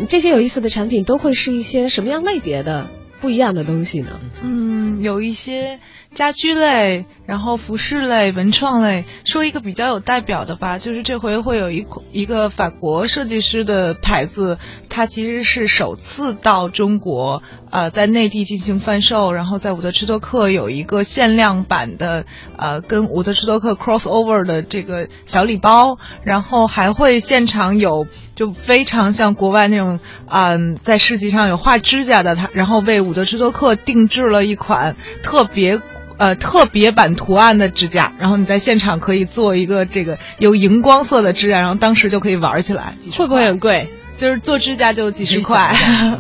[0.09, 2.89] 这些有意思的产品都会是一些什么样类别的
[3.21, 4.21] 不一样的东西呢？
[4.43, 5.81] 嗯，有一些。
[6.19, 14.59] 家居类，然后服饰类、文创类，说一个比较有代表的吧，就是这回会有一一个法国设计师的牌子，
[14.91, 22.25] 它其实是首次到中国，呃，在内地进行贩售，然后在伍德施托克有一个限量版的，
[22.57, 35.81] 呃，跟伍德施托克 crossover 的这个小礼包，然后还会现场有就非常像国外那种，嗯，在市集上有画指甲的他，然后为伍德施托克定制了一款特别。
[36.19, 42.95] 呃，特别版图案的指甲，然后你在现场可以做一个这个有荧光色的指甲，然后当时就可以玩起来。
[43.17, 43.89] 会不会很贵？
[44.19, 45.73] 就是做指甲就几十块。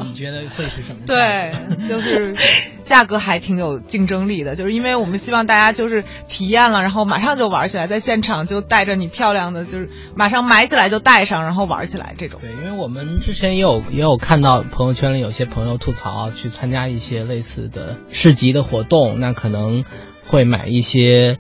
[0.07, 1.03] 你觉得会是什么？
[1.07, 1.53] 对，
[1.87, 2.35] 就是
[2.85, 12.41] 价格还挺有竞争力的，就是因为我们希望大家就是体验了，然后马上就玩起来，在现场就带着你漂亮的，就是马上买起来就戴上，然后玩起来这种。
[12.41, 19.85] 对，因为我们之前也有也有看到朋友圈里有些朋友吐槽，去参加一些类似的市集的活动，那可能
[20.27, 21.39] 会买一些。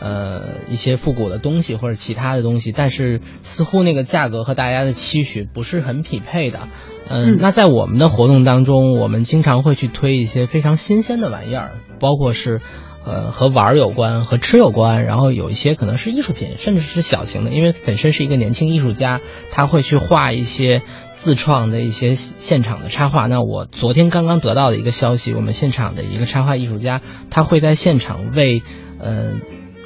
[0.00, 6.68] 呃，一些复古的东西或者其他的东西，但是似乎那个价格和大家的期许不是很匹配的。
[7.08, 12.60] 嗯，那在我们的活动当中，我们经常会去推一些非常新鲜的玩意儿，包括是
[13.04, 20.82] 呃和玩有关、和吃有关，然后有一些可能是艺术品，甚至是小型的，因为本身是一个年轻艺术家，他会去画一些
[21.14, 23.26] 自创的一些现场的插画。
[23.26, 28.62] 那我昨天刚刚得到的一个消息，我们现场的一个插画艺术家，他会在现场为
[29.00, 29.32] 呃。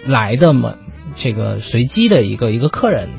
[0.07, 0.77] 来的嘛，
[1.15, 3.11] 这个随机的一个一个客人，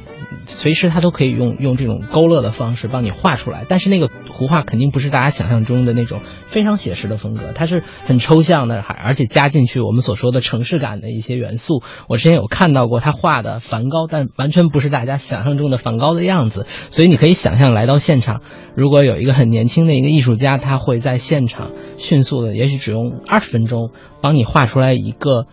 [0.45, 3.65] 随时他都可以用用这种勾勒的方式帮你画出来。
[3.69, 11.83] 但是那个图画肯定不是大家想象中的那种非常写实的风格，它是很抽象的，还而且加进去我们所说的城市感的一些元素。
[12.09, 16.65] 我之前有看到过他画的梵高，但完全不是大家想象中的梵高的样子。
[16.89, 18.41] 所以你可以想象来到现场，
[18.75, 23.91] 如果有一个很年轻的一个艺术家，他会在现场迅速的，也许只用二十分钟
[24.21, 25.45] 帮你画出来一个。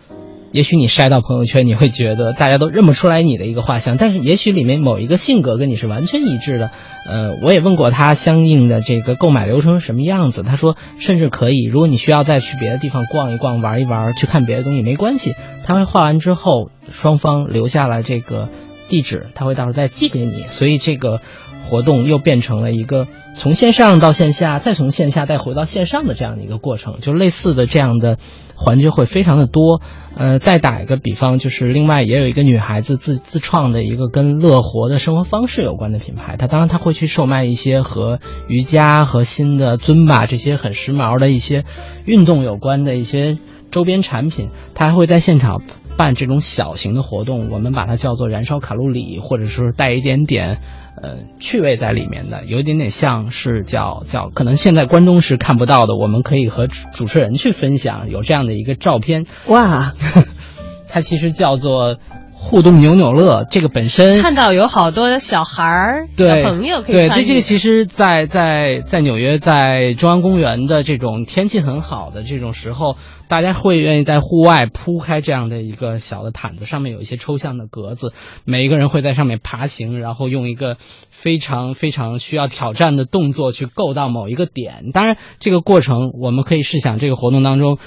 [0.51, 6.71] 也许你晒到朋友圈，你会觉得大家都认不出来你的一个画像，但是也许里面某一个性格跟你是完全一致的。
[7.07, 15.33] 呃，我也问过他相应的这个购买流程是什么样子，他说甚至可以，如果你需要再去别的地方逛一逛、玩一玩，去看别的东西没关系，
[15.65, 18.49] 他会画完之后，双方留下了这个
[18.89, 20.47] 地址，他会到时候再寄给你。
[20.49, 21.21] 所以这个
[21.69, 28.17] 活动又变成了一个从线上到线下，再从线下再回到线上的这样的一个过程，就类似的这样的
[28.55, 29.81] 环节会非常的多。
[30.13, 38.19] 呃，再打一个比方，就是另外也有一个女孩子自自创的一个跟乐活的生活方式有关的品牌，她当然她会去售卖一些和
[38.49, 41.63] 瑜伽和新的尊巴这些很时髦的一些
[42.05, 43.37] 运动有关的一些
[43.71, 45.61] 周边产品，她还会在现场。
[45.97, 50.59] 办这种小型的活动，我们把它叫做燃烧卡路里，或者是带一点点
[50.99, 59.25] 呃趣味在里面的，有一点点像是叫叫，可能现在观众是看不到的，我们可以和主持人去分享，有这样的一个照片。
[59.47, 59.93] 哇，
[60.89, 61.97] 它其实叫做。
[62.43, 72.97] 互动扭扭乐，这个本身看到有好多小孩儿、小朋友可以对对，这个其实，在在在纽约，在中央公园的这种天气很好的这种时候，
[73.29, 78.11] 大家会愿意在户外铺开这样的一个小的毯子，上面有一些抽象的格子，
[78.43, 80.75] 每一个人会在上面爬行，然后用一个
[81.09, 84.89] 非常非常需要挑战的动作去够到某一个点。
[84.91, 87.77] 当然，这个过程我们可以试想，这个活动当中。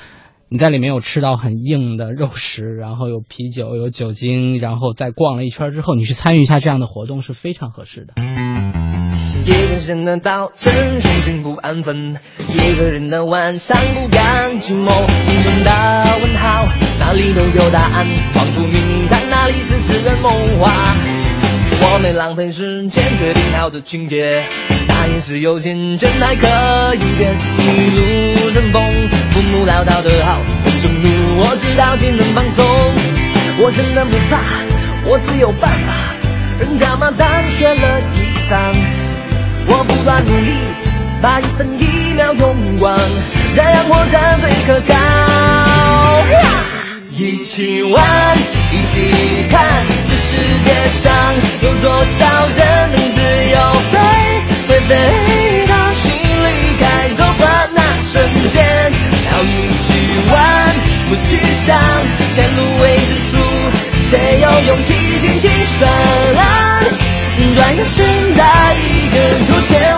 [0.54, 8.14] 你在里面有吃到很硬的肉食，然后有啤酒、有酒精，然后再逛了一圈之后，你去参与一下这样的活动是非常合适的。
[9.44, 14.92] 一个人的早晨，心情不安分；一个人的晚上，不甘寂寞。
[15.26, 15.72] 心中的
[16.22, 16.66] 问号，
[17.00, 18.06] 哪里都有答案。
[18.32, 20.70] 放出谜团，哪里是痴人梦话？
[21.82, 24.44] 我没浪费时间，决定好的情节。
[24.86, 26.46] 大意是有限，真还可
[26.94, 27.34] 以变。
[27.58, 30.38] 一路顺风，父母唠叨的好。
[30.64, 32.64] 人生路我知道，尽能放松。
[33.58, 34.38] 我真的不怕，
[35.04, 35.92] 我自有办法。
[36.60, 38.72] 人家马当选了一档，
[39.66, 40.52] 我不断努力，
[41.20, 42.96] 把一分一秒用光，
[43.56, 44.94] 再让我站最可靠。
[47.10, 48.38] 一起玩，
[48.70, 50.30] 一起看，这世
[50.64, 50.70] 界
[51.02, 51.10] 上
[51.60, 53.18] 有多少人能自
[53.50, 53.58] 由
[53.90, 53.98] 飞？
[54.68, 54.92] 会飞
[64.60, 66.82] 勇气尽情耍浪？
[67.56, 69.93] 转个身，带一个不前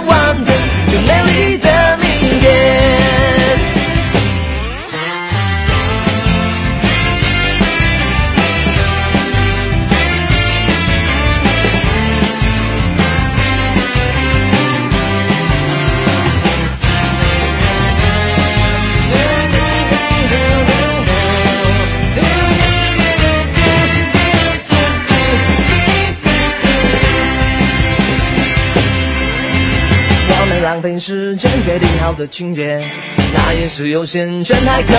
[32.17, 32.63] 的情节，
[33.35, 34.93] 那也是有限，全还可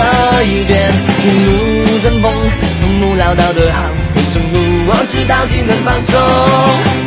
[0.44, 0.78] 以变。
[1.24, 2.32] 一路顺风，
[2.80, 3.90] 不木潦倒的好。
[4.14, 6.14] 人生路我知道，技能放松。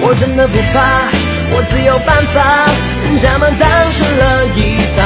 [0.03, 1.07] 我真的不怕，
[1.55, 2.68] 我自有办法。
[3.07, 4.59] 人家们当选了一
[4.97, 4.99] 档，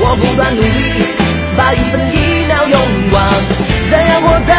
[0.00, 1.06] 我不断努力，
[1.56, 2.80] 把一分一秒用
[3.10, 3.22] 光，
[3.88, 4.50] 这样我站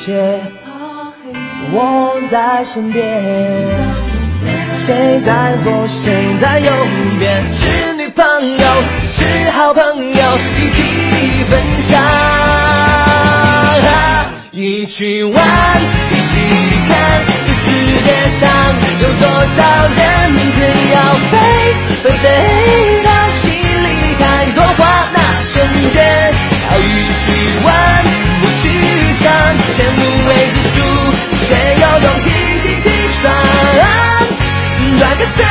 [0.00, 0.40] 些，
[1.72, 3.04] 我在身边。
[4.78, 6.72] 谁在左，谁在右
[7.18, 7.44] 边？
[7.52, 8.64] 是女朋友，
[9.12, 10.82] 是好朋友，一起
[11.50, 12.00] 分享，
[14.52, 16.32] 一起玩，一起
[16.88, 16.90] 看，
[17.46, 17.68] 这世
[18.06, 18.08] 界
[18.40, 18.48] 上
[19.02, 20.00] 有多少人
[20.56, 20.58] 自
[20.94, 20.96] 由
[21.30, 21.36] 飞？
[22.02, 22.24] 飞飞
[23.04, 23.09] 到
[31.34, 33.90] 谁有勇气尽情耍浪？
[34.98, 35.44] 转个身，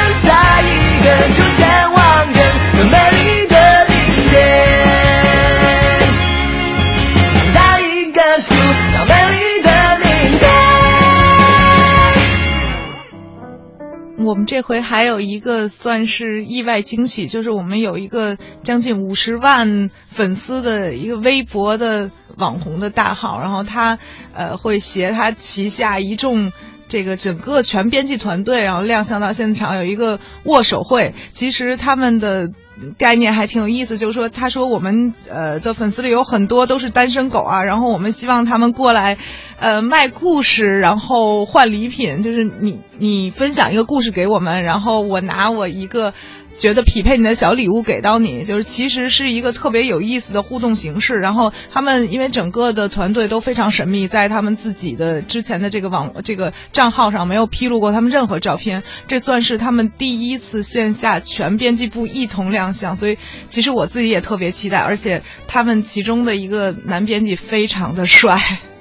[14.29, 23.97] 我们这回还有一个算是意外惊喜，就是我们有一个将近五十万粉丝的一个微博的网红的大号，然后他
[24.35, 26.51] 呃会携他旗下一众
[26.89, 31.13] 这个整个全编辑团队，然后亮相到现场有一个握手会。
[31.31, 32.49] 其实他们的
[32.97, 39.17] 概念还挺有意思，就是说，他说我们呃的粉丝里有很多都是单身狗啊，然后我们希望他们过来，
[39.59, 46.13] 呃卖故事，然后换礼品，就是你你分享一个故事给我们，然后我拿我一个。
[46.59, 51.15] 觉得匹配你的小礼物给到你，就是其实是一个特别有意思的互动形式。
[51.15, 62.97] 然后他们因为整个的团队都非常神秘，在他们自己的之前的这个网这个账号上没有披露过他们任何照片，这算是他们第一次线下全编辑部一同亮相。
[62.97, 68.37] 所以其实我自己也特别期待，而且他们其中的一个男编辑非常的帅，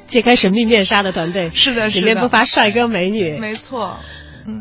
[0.09, 3.97] 揭开神秘面纱的团队是的，里面不乏帅哥美女，没错。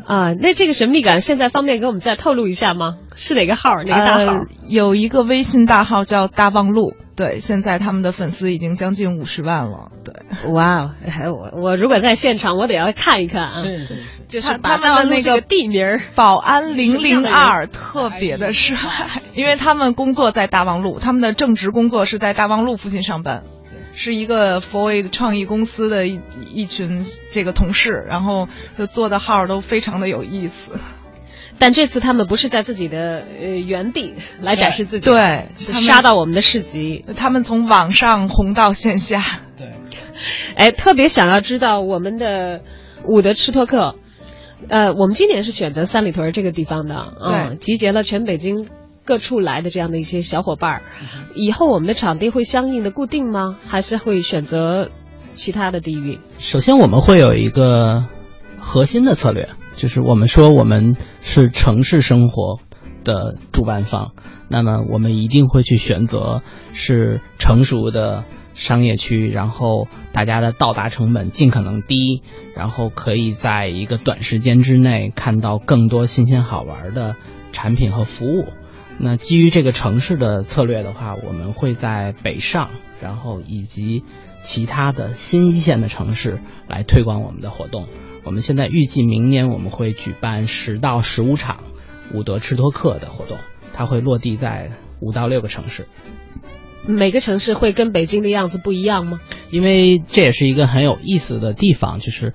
[0.05, 2.95] 啊，那这个神秘感现在方便给我们再透露一下吗？
[3.15, 3.75] 是哪个号？
[3.83, 4.33] 哪个大号？
[4.39, 9.91] 呃，有一个微信大号叫大望路，对，现在他们的粉丝已经将近五十万了。
[10.03, 10.91] 对，哇，
[11.31, 13.61] 我我如果在现场，我得要看一看啊。
[13.61, 13.95] 是是是，
[14.27, 18.77] 就是他们的那个地名 保安零零二特别的帅，
[19.35, 23.43] 因为他们工作在大望路，他们的正职工作是在大望路附近上班。
[23.97, 26.21] 是一个 f o r 创意公司的一
[26.53, 30.73] 一群这个同事，然后就做的号都非常的有意思。
[31.57, 37.03] 但这次他们不是在自己的呃原地来展示自己，对，是杀到我们的市集。
[37.15, 39.23] 他们从网上红到线下。
[39.57, 39.71] 对，
[40.55, 42.61] 哎，特别想要知道我们的
[43.03, 43.95] 伍德吃托克，
[44.69, 48.67] 呃，我们今年是选择三里屯这个地方的，嗯，集结了全北京。
[49.07, 50.81] 各处来的这样的一些小伙伴儿，
[51.33, 53.55] 以后我们的场地会相应的固定吗？
[53.65, 54.89] 还是会选择
[55.33, 56.19] 其他的地域？
[56.37, 58.03] 首先，我们会有一个
[58.59, 62.59] 核心的策略，就是我们说我们是城市生活
[63.05, 64.11] 的主办方，
[64.49, 66.41] 那么我们一定会去选择
[66.73, 72.23] 是成熟的商业区，然后大家的到达成本尽可能低，
[72.55, 77.15] 然后可以在一个短时间之内看到更多新鲜好玩的
[77.53, 78.47] 产品和服务。
[78.99, 84.03] 那基于这个城市的策略的话，我们会在北上，然后以及
[84.41, 87.85] 其他的新一线的城市来推广我们的活动。
[88.23, 91.59] 我们现在预计明年我们会举办十到十五场
[92.13, 93.37] 伍德吃托克的活动，
[93.73, 95.85] 它会落地在五到六个城市。
[96.87, 99.19] 每个城市会跟北京的样子不一样吗？
[99.51, 102.33] 因为这也是一个很有意思的地方，就是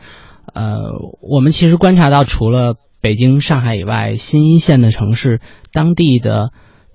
[0.54, 0.76] 呃，
[1.20, 2.76] 我们其实观察到除了。
[3.02, 5.40] 北京、上海以外，新一线的城市，
[5.72, 6.50] 当地的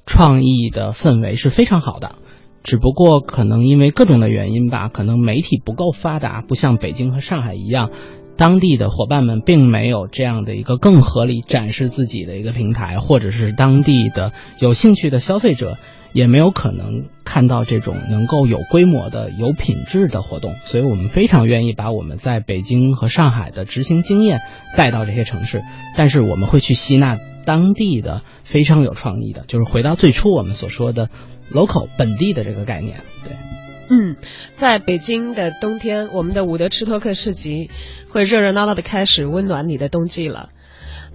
[0.05, 2.15] 创意的氛围是非常好的。
[2.63, 7.91] 只不过可能因为各种的原因吧，可能媒体不够发达，不像北京和上海一样，
[8.37, 14.31] 当地的伙伴们并没有这样的一个更合理展示自己的一个平台，或者是当地的
[14.61, 15.77] 有兴趣的消费者。
[16.13, 24.39] 也没有可能看到这种能够有规模的、有品质的活动，所以我们非常愿意把我们在北京和上海的执行经验
[24.75, 25.63] 带到这些城市。
[25.97, 31.09] 但是我们会去吸纳当地的非常有创意的，就是回到最初我们所说的
[31.51, 33.01] local 本地的这个概念。
[33.23, 33.33] 对，
[33.89, 34.15] 嗯，
[34.51, 37.69] 在北京的冬天，我们的伍德吃托克市集
[38.09, 40.49] 会热热闹闹的开始，温暖你的冬季了。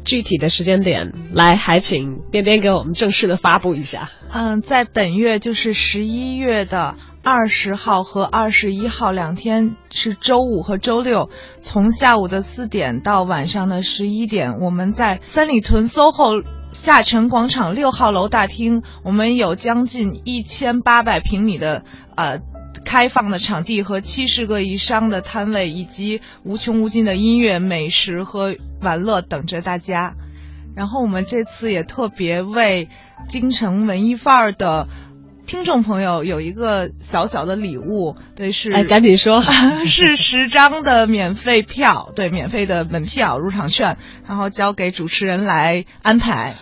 [0.04, 4.08] 具体的时间点，来还请边边给我们正式的发布一下。
[4.32, 21.84] 嗯，在本月就是十一月的二十号和二十一号两天是周五和周六，从下午的四点到晚上的十一点，我们在三里屯 SOHO 下沉广场六号楼大厅，我们有将近一千八百平米的
[22.16, 22.40] 呃。
[22.92, 30.12] 开放的场地和七十个以上的摊位，以及无穷无尽的音乐、美食和玩乐等着大家。
[30.76, 32.90] 然后我们这次也特别为
[33.30, 34.88] 京城文艺范儿的
[35.46, 39.40] 听众朋友有一个小小的礼物，对，是哎，赶紧说，
[39.88, 43.96] 是十张的免费票，对，免费的门票、入场券，
[44.28, 46.56] 然后交给主持人来安排。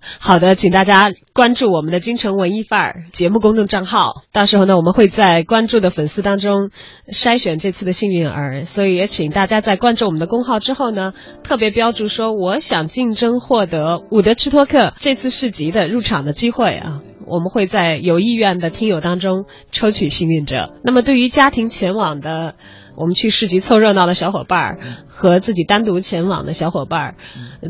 [0.00, 4.22] 好的，请大家关注我们的京城文艺范儿节目公众账号。
[4.32, 6.70] 到时候呢，我们会在关注的粉丝当中
[7.12, 8.62] 筛选这次的幸运儿。
[8.62, 17.00] 所以也请大家在关注我们的公号之后呢，特别标注说我想竞争获得伍德吃托克这次市集的入场的机会啊。
[17.26, 20.74] 我们会在有意愿的听友当中抽取幸运者。
[20.82, 22.54] 那么对于家庭前往的。
[22.98, 27.14] 我们去市集凑热闹的小伙伴儿和自己单独前往的小伙伴儿，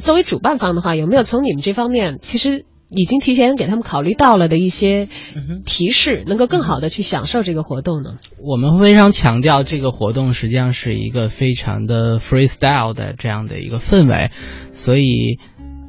[0.00, 5.08] 作为主办方的话，有没有从你们这方面其实已经提前给他们考虑到了的一些
[5.66, 8.14] 提示，能够更好的去享受这个活动呢？
[8.42, 14.30] 我们非常强调这个活动实际上是一个非常的 freestyle 的这样的一个氛围，
[14.72, 15.38] 所以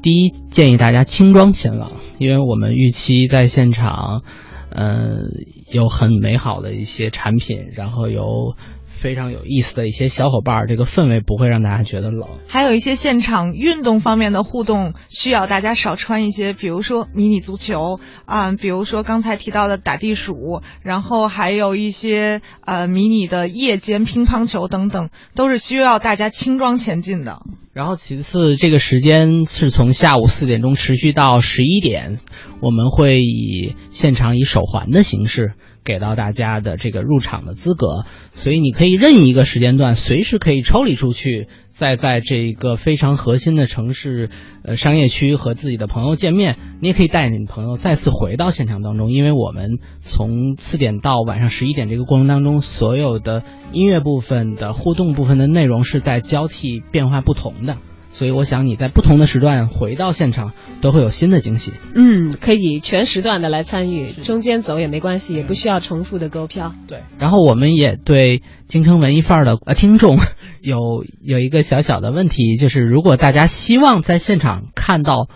[0.02, 4.20] 第一建议大家轻装前往，因为我们预期在现场，
[4.68, 5.30] 嗯，
[5.72, 8.54] 有很美好的一些产品，然后有。
[9.00, 12.28] 非常有意思的一些小伙伴儿，这个氛围不会让大家觉得冷。
[12.46, 27.40] 还有一些现场运动方面的互动，需要大家少穿一些，比如说迷你足球啊、比如说刚才提到的打地鼠，然后还有一些呃迷你的夜间乒乓球等等，都是需要大家轻装前进的。
[27.72, 32.18] 然后其次，这个时间是从下午四点钟持续到十一点，
[32.60, 44.28] 我们会以现场以手环的形式给到大家的这个入场的资格，所以你可以任意一个时间段，随时可以抽离出去，再在这个非常核心的城市
[44.62, 46.56] 呃商业区和自己的朋友见面。
[46.80, 57.76] 你也可以带着你朋友再次回到现场当中，因为我们从四点到晚上十一点这个过程当中，所有的音乐部分的互动部分的内容是在交替变化不同的。
[58.10, 60.52] 所以我想你在不同的时段回到现场
[60.82, 61.72] 都会有新的惊喜。
[61.94, 66.74] 嗯，可以全时段的来参与，中间走也没关系，也不需要重复的购票。
[66.86, 70.18] 对，然后我们也对京城文艺范儿的呃听众
[70.60, 75.28] 有有一个小小的问题，就是如果大家希望在现场看到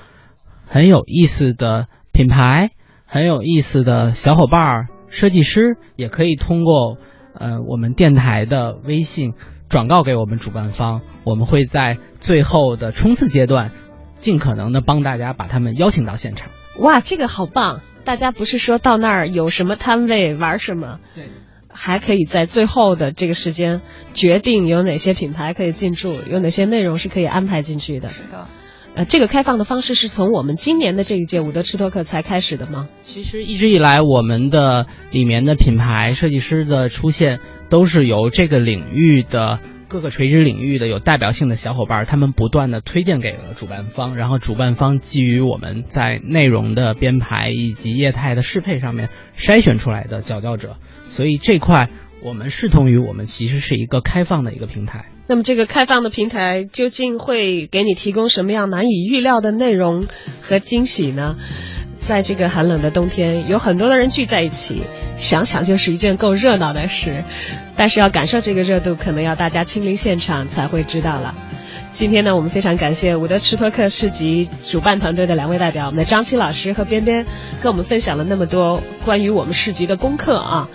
[0.67, 2.71] 很有意思的品牌、
[3.07, 6.99] 很有意思的小伙伴儿、设计师，也可以通过
[7.39, 9.33] 呃我们电台的微信。
[9.69, 13.73] 转告给我们主办方，我们会在最后的冲刺阶段，
[14.17, 16.51] 尽可能的帮大家把他们邀请到现场。
[16.79, 17.81] 哇，这个好棒！
[18.05, 21.29] 大家不是说到那儿有什么摊位玩什么，对，
[21.69, 23.81] 还可以在最后的这个时间
[24.13, 28.11] 决定有哪些品牌可以进驻，有哪些内容是可以安排进去的。
[28.11, 28.47] 是的。
[28.97, 32.87] 呃，这个开放的方式是从我们今年的这一届伍德吃托克才开始的吗？
[33.03, 50.77] 其实一直以来，我们的里面的品牌设计师的出现，都是由这个领域的各个垂直领域的有代表性的小伙伴，他们不断的推荐给了主办方，然后主办方基于我们在内容的编排以及业态的适配上面筛选出来的佼佼者，
[51.09, 51.91] 所以这块
[52.23, 55.07] 我们视同于我们其实是一个开放的一个平台。
[55.27, 60.07] 那么这个开放的平台究竟会给你提供什么样难以预料的内容
[60.43, 61.37] 和惊喜呢？
[62.07, 64.83] 在这个寒冷的冬天，有很多的人聚在一起，
[65.17, 67.25] 想想就是一件够热闹的事。
[67.77, 71.35] 但是要感受这个热度，可能要大家亲临现场才会知道了。
[71.93, 77.25] 今天呢，我们非常感谢伍德吃托克市集主办团队的两位代表，我们的张琪老师和边边，
[77.63, 80.69] 跟我们分享了那么多关于我们市集的功课啊。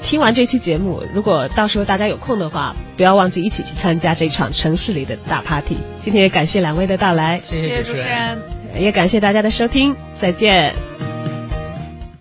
[0.00, 5.78] 听完这期节目，如果到时候大家有空的话，不要忘记一起去参加这场城市里的大 party。
[6.00, 8.57] 今天也感谢两位的到来，谢谢谢主持人。
[8.74, 10.74] 也感谢大家的收听，再见。